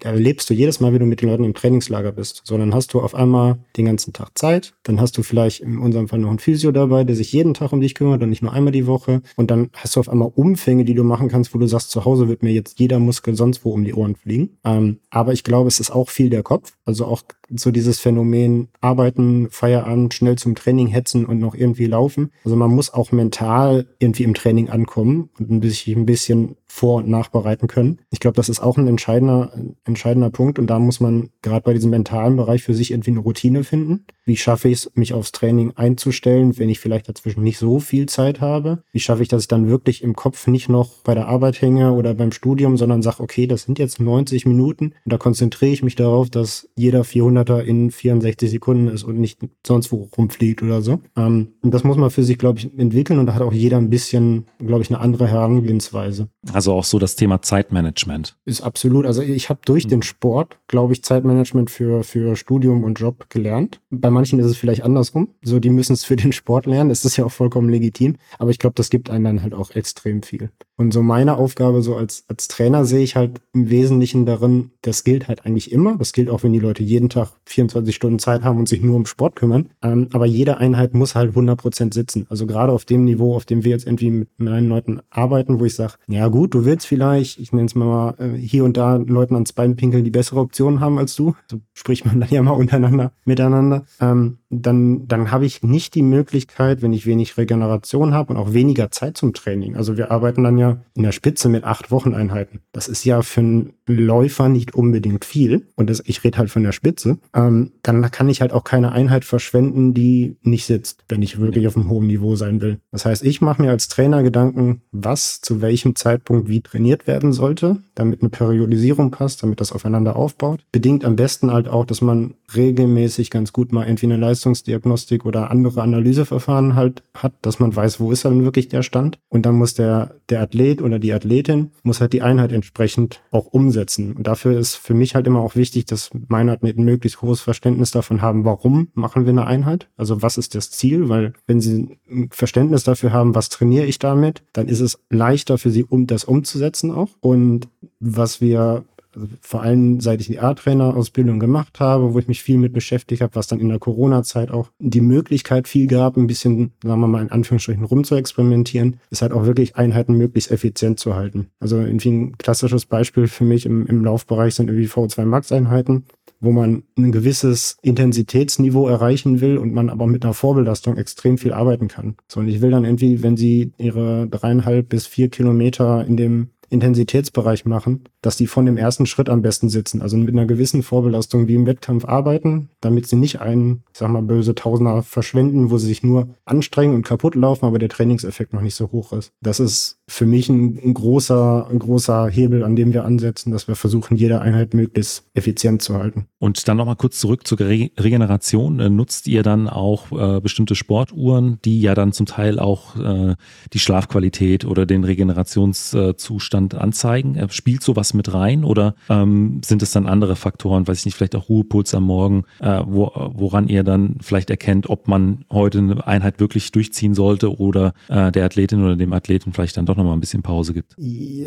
[0.00, 2.42] erlebst du jedes Mal, wenn du mit den Leuten im Trainingslager bist.
[2.44, 5.78] So, dann hast du auf einmal den ganzen Tag Zeit, dann hast du vielleicht in
[5.78, 8.42] unserem Fall noch einen Physio dabei, der sich jeden Tag um dich kümmert und nicht
[8.42, 9.22] nur einmal die Woche.
[9.36, 12.04] Und dann hast du auf einmal Umfänge, die du machen kannst, wo du sagst, zu
[12.04, 14.58] Hause wird mir jetzt jeder Muskel sonst wo um die Ohren fliegen.
[14.64, 16.76] Ähm, aber ich glaube, es ist auch viel der Kopf.
[16.84, 17.22] Also auch
[17.54, 22.30] so dieses Phänomen Arbeiten, Feierabend, schnell zum Training hetzen und noch irgendwie laufen.
[22.44, 26.96] Also man muss auch mental irgendwie im Training ankommen und ein bisschen, ein bisschen vor-
[26.96, 27.98] und nachbereiten können.
[28.10, 29.52] Ich glaube, das ist auch ein entscheidender,
[29.84, 33.20] entscheidender Punkt und da muss man gerade bei diesem mentalen Bereich für sich irgendwie eine
[33.20, 34.06] Routine finden.
[34.24, 38.06] Wie schaffe ich es, mich aufs Training einzustellen, wenn ich vielleicht dazwischen nicht so viel
[38.06, 38.84] Zeit habe?
[38.90, 41.92] Wie schaffe ich, dass ich dann wirklich im Kopf nicht noch bei der Arbeit hänge
[41.92, 45.82] oder beim Studium, sondern sage, okay, das sind jetzt 90 Minuten und da konzentriere ich
[45.82, 47.04] mich darauf, dass jeder
[47.42, 51.00] 400er in 64 Sekunden ist und nicht sonst wo rumfliegt oder so.
[51.16, 53.78] Ähm, und das muss man für sich, glaube ich, entwickeln und da hat auch jeder
[53.78, 56.28] ein bisschen, glaube ich, eine andere Herangehensweise.
[56.52, 58.36] Also auch so das Thema Zeitmanagement.
[58.44, 59.06] Ist absolut.
[59.06, 63.80] Also ich habe durch den Sport, glaube ich, Zeitmanagement für, für Studium und Job gelernt.
[63.90, 65.28] Bei manchen ist es vielleicht andersrum.
[65.42, 66.90] So, die müssen es für den Sport lernen.
[66.90, 68.16] Das ist ja auch vollkommen legitim.
[68.38, 70.50] Aber ich glaube, das gibt einem dann halt auch extrem viel.
[70.76, 75.04] Und so meine Aufgabe so als, als Trainer sehe ich halt im Wesentlichen darin, das
[75.04, 75.96] gilt halt eigentlich immer.
[75.96, 78.96] Das gilt auch, wenn die Leute jeden Tag 24 Stunden Zeit haben und sich nur
[78.96, 79.70] um Sport kümmern.
[79.82, 82.26] Ähm, aber jede Einheit muss halt 100 Prozent sitzen.
[82.28, 85.64] Also gerade auf dem Niveau, auf dem wir jetzt irgendwie mit meinen Leuten arbeiten, wo
[85.64, 88.96] ich sage, ja gut, du willst vielleicht, ich nenne es mal äh, hier und da
[88.96, 91.34] Leuten ans Bein pinkeln, die bessere Optionen haben als du.
[91.50, 93.84] So spricht man dann ja mal untereinander, miteinander.
[94.00, 98.52] Ähm, dann, dann habe ich nicht die Möglichkeit, wenn ich wenig Regeneration habe und auch
[98.52, 99.76] weniger Zeit zum Training.
[99.76, 102.60] Also wir arbeiten dann ja in der Spitze mit acht Wocheneinheiten.
[102.72, 105.66] Das ist ja für einen Läufer nicht unbedingt viel.
[105.74, 107.11] Und das, ich rede halt von der Spitze.
[107.34, 111.66] Ähm, dann kann ich halt auch keine Einheit verschwenden, die nicht sitzt, wenn ich wirklich
[111.66, 112.78] auf einem hohen Niveau sein will.
[112.90, 117.32] Das heißt, ich mache mir als Trainer Gedanken, was zu welchem Zeitpunkt wie trainiert werden
[117.32, 120.64] sollte, damit eine Periodisierung passt, damit das aufeinander aufbaut.
[120.72, 125.50] Bedingt am besten halt auch, dass man regelmäßig ganz gut mal entweder eine Leistungsdiagnostik oder
[125.50, 129.18] andere Analyseverfahren halt hat, dass man weiß, wo ist dann wirklich der Stand.
[129.28, 133.46] Und dann muss der, der Athlet oder die Athletin muss halt die Einheit entsprechend auch
[133.46, 134.12] umsetzen.
[134.12, 137.90] Und dafür ist für mich halt immer auch wichtig, dass meine Athleten möglichst hohes Verständnis
[137.90, 139.88] davon haben, warum machen wir eine Einheit?
[139.96, 141.08] Also was ist das Ziel?
[141.08, 145.58] Weil wenn sie ein Verständnis dafür haben, was trainiere ich damit, dann ist es leichter
[145.58, 147.10] für sie, um das umzusetzen auch.
[147.20, 147.68] Und
[148.00, 148.84] was wir
[149.14, 153.22] also vor allem seit ich die A-Trainer-Ausbildung gemacht habe, wo ich mich viel mit beschäftigt
[153.22, 157.08] habe, was dann in der Corona-Zeit auch die Möglichkeit viel gab, ein bisschen, sagen wir
[157.08, 161.48] mal in Anführungsstrichen, rum zu experimentieren, ist halt auch wirklich Einheiten möglichst effizient zu halten.
[161.60, 166.04] Also irgendwie ein klassisches Beispiel für mich im, im Laufbereich sind irgendwie V2 Max-Einheiten,
[166.42, 171.52] wo man ein gewisses Intensitätsniveau erreichen will und man aber mit einer Vorbelastung extrem viel
[171.52, 172.16] arbeiten kann.
[172.28, 176.48] So, und ich will dann irgendwie, wenn sie ihre dreieinhalb bis vier Kilometer in dem
[176.72, 180.00] Intensitätsbereich machen, dass die von dem ersten Schritt am besten sitzen.
[180.00, 184.08] Also mit einer gewissen Vorbelastung wie im Wettkampf arbeiten, damit sie nicht einen, ich sag
[184.08, 188.54] mal, böse Tausender verschwenden, wo sie sich nur anstrengen und kaputt laufen, aber der Trainingseffekt
[188.54, 189.32] noch nicht so hoch ist.
[189.42, 193.68] Das ist für mich ein, ein großer, ein großer Hebel, an dem wir ansetzen, dass
[193.68, 196.26] wir versuchen, jede Einheit möglichst effizient zu halten.
[196.38, 198.80] Und dann nochmal kurz zurück zur Re Regeneration.
[198.80, 203.36] Äh, nutzt ihr dann auch äh, bestimmte Sportuhren, die ja dann zum Teil auch äh,
[203.72, 207.36] die Schlafqualität oder den Regenerationszustand Zustand anzeigen?
[207.36, 211.14] Äh, spielt sowas mit rein oder ähm, sind es dann andere Faktoren, weiß ich nicht,
[211.14, 215.78] vielleicht auch Ruhepuls am Morgen, äh, wo, woran ihr dann vielleicht erkennt, ob man heute
[215.78, 219.91] eine Einheit wirklich durchziehen sollte oder äh, der Athletin oder dem Athleten vielleicht dann doch
[219.96, 220.94] nochmal ein bisschen Pause gibt?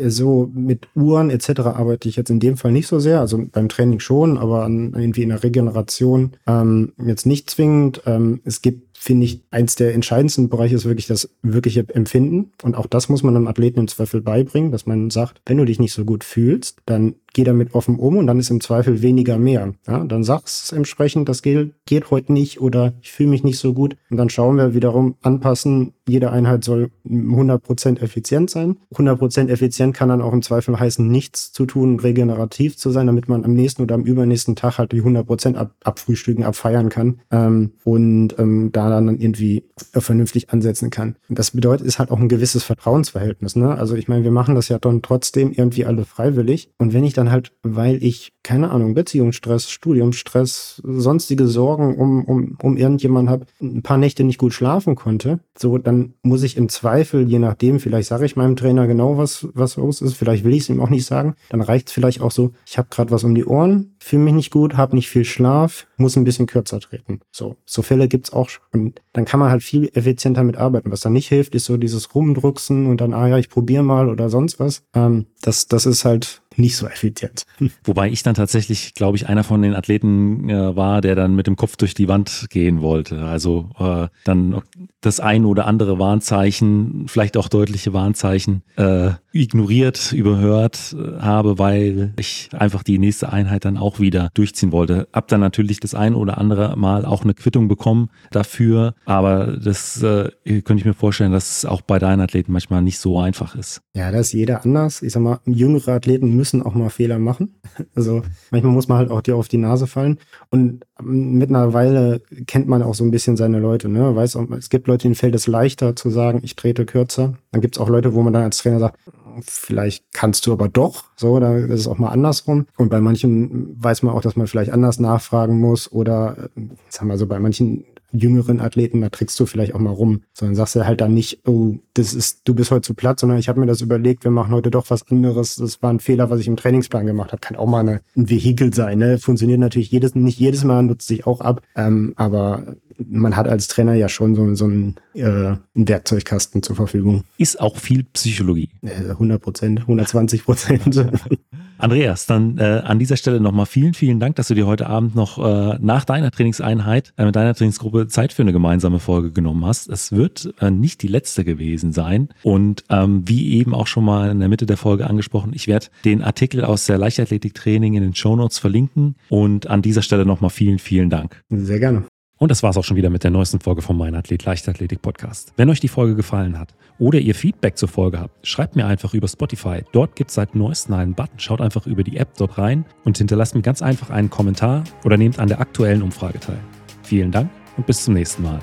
[0.08, 1.60] So mit Uhren etc.
[1.60, 5.22] arbeite ich jetzt in dem Fall nicht so sehr, also beim Training schon, aber irgendwie
[5.22, 8.02] in der Regeneration ähm, jetzt nicht zwingend.
[8.06, 12.50] Ähm, es gibt finde ich, eins der entscheidendsten Bereiche ist wirklich das wirkliche Empfinden.
[12.62, 15.64] Und auch das muss man einem Athleten im Zweifel beibringen, dass man sagt, wenn du
[15.64, 19.02] dich nicht so gut fühlst, dann geh damit offen um und dann ist im Zweifel
[19.02, 19.74] weniger mehr.
[19.86, 23.74] Ja, dann sagst entsprechend, das geht, geht heute nicht oder ich fühle mich nicht so
[23.74, 23.96] gut.
[24.10, 25.92] Und dann schauen wir wiederum anpassen.
[26.08, 28.78] Jede Einheit soll 100% effizient sein.
[28.94, 33.28] 100% effizient kann dann auch im Zweifel heißen, nichts zu tun, regenerativ zu sein, damit
[33.28, 37.72] man am nächsten oder am übernächsten Tag halt die 100% ab, abfrühstücken, abfeiern kann ähm,
[37.84, 41.16] und ähm, da dann irgendwie vernünftig ansetzen kann.
[41.28, 43.56] Und das bedeutet, ist halt auch ein gewisses Vertrauensverhältnis.
[43.56, 43.76] Ne?
[43.76, 46.70] Also ich meine, wir machen das ja dann trotzdem irgendwie alle freiwillig.
[46.78, 52.56] Und wenn ich dann halt, weil ich, keine Ahnung, Beziehungsstress, Studiumstress, sonstige Sorgen um, um,
[52.62, 56.68] um irgendjemanden habe, ein paar Nächte nicht gut schlafen konnte, so, dann muss ich im
[56.68, 60.54] Zweifel, je nachdem, vielleicht sage ich meinem Trainer genau, was, was los ist, vielleicht will
[60.54, 63.10] ich es ihm auch nicht sagen, dann reicht es vielleicht auch so, ich habe gerade
[63.10, 66.46] was um die Ohren, fühle mich nicht gut, habe nicht viel Schlaf, muss ein bisschen
[66.46, 67.20] kürzer treten.
[67.32, 68.48] So, so Fälle gibt's auch.
[68.72, 70.92] Und dann kann man halt viel effizienter mit arbeiten.
[70.92, 74.08] Was dann nicht hilft, ist so dieses Rumdrucksen und dann, ah ja, ich probiere mal
[74.08, 74.84] oder sonst was.
[74.94, 77.44] Ähm, das, das ist halt nicht so effizient.
[77.84, 81.46] Wobei ich dann tatsächlich, glaube ich, einer von den Athleten äh, war, der dann mit
[81.46, 83.22] dem Kopf durch die Wand gehen wollte.
[83.24, 84.62] Also äh, dann
[85.00, 92.12] das ein oder andere Warnzeichen, vielleicht auch deutliche Warnzeichen, äh, ignoriert, überhört äh, habe, weil
[92.18, 95.08] ich einfach die nächste Einheit dann auch wieder durchziehen wollte.
[95.12, 100.02] Hab dann natürlich das ein oder andere Mal auch eine Quittung bekommen dafür, aber das
[100.02, 103.54] äh, könnte ich mir vorstellen, dass es auch bei deinen Athleten manchmal nicht so einfach
[103.54, 103.82] ist.
[103.94, 105.02] Ja, da ist jeder anders.
[105.02, 107.54] Ich sag mal, jüngere Athleten müssen auch mal Fehler machen.
[107.94, 110.18] Also manchmal muss man halt auch dir auf die Nase fallen.
[110.50, 113.88] Und mittlerweile kennt man auch so ein bisschen seine Leute.
[113.88, 114.14] Ne?
[114.14, 117.34] Weiß es gibt Leute, denen fällt es leichter zu sagen, ich trete kürzer.
[117.52, 118.98] Dann gibt es auch Leute, wo man dann als Trainer sagt,
[119.42, 121.04] vielleicht kannst du aber doch.
[121.16, 122.66] So, da ist es auch mal andersrum.
[122.76, 126.50] Und bei manchen weiß man auch, dass man vielleicht anders nachfragen muss oder,
[126.88, 127.84] sagen wir so, bei manchen
[128.18, 130.22] jüngeren Athleten, da trickst du vielleicht auch mal rum.
[130.32, 133.38] Sondern sagst du halt dann nicht, oh, das ist, du bist heute zu platt, sondern
[133.38, 135.56] ich habe mir das überlegt, wir machen heute doch was anderes.
[135.56, 137.40] Das war ein Fehler, was ich im Trainingsplan gemacht habe.
[137.40, 138.98] Kann auch mal eine, ein Vehikel sein.
[138.98, 139.18] Ne?
[139.18, 141.62] Funktioniert natürlich jedes, nicht jedes Mal, nutzt sich auch ab.
[141.74, 146.76] Ähm, aber man hat als Trainer ja schon so, so einen, äh, einen Werkzeugkasten zur
[146.76, 147.24] Verfügung.
[147.38, 148.70] Ist auch viel Psychologie.
[148.82, 150.94] 100 Prozent, 120 Prozent.
[151.78, 155.14] Andreas, dann äh, an dieser Stelle nochmal vielen, vielen Dank, dass du dir heute Abend
[155.14, 159.64] noch äh, nach deiner Trainingseinheit äh, mit deiner Trainingsgruppe Zeit für eine gemeinsame Folge genommen
[159.64, 159.88] hast.
[159.88, 162.28] Es wird äh, nicht die letzte gewesen sein.
[162.42, 165.86] Und ähm, wie eben auch schon mal in der Mitte der Folge angesprochen, ich werde
[166.04, 169.16] den Artikel aus der Leichtathletik-Training in den Show Notes verlinken.
[169.28, 171.42] Und an dieser Stelle nochmal vielen, vielen Dank.
[171.50, 172.04] Sehr gerne.
[172.38, 175.54] Und das war's auch schon wieder mit der neuesten Folge vom Mein Athlet Leichtathletik Podcast.
[175.56, 179.14] Wenn euch die Folge gefallen hat oder ihr Feedback zur Folge habt, schreibt mir einfach
[179.14, 179.82] über Spotify.
[179.92, 181.38] Dort gibt's seit neuestem einen Button.
[181.38, 185.16] Schaut einfach über die App dort rein und hinterlasst mir ganz einfach einen Kommentar oder
[185.16, 186.60] nehmt an der aktuellen Umfrage teil.
[187.02, 188.60] Vielen Dank und bis zum nächsten Mal.